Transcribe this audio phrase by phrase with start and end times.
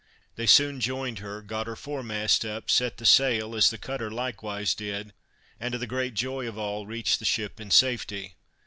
[0.35, 4.73] They soon joined her, got her foremast up, set the sail, as the cutter likewise
[4.73, 5.13] did,
[5.59, 8.33] and to the great joy of all, reached the ship in safety.